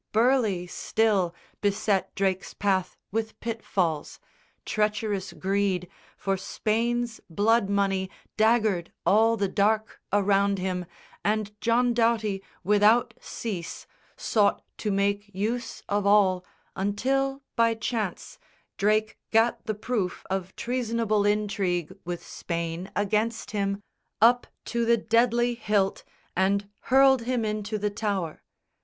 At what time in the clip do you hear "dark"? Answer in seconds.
9.47-10.01